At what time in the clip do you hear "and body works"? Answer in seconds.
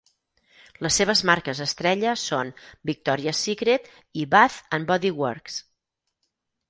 4.79-5.61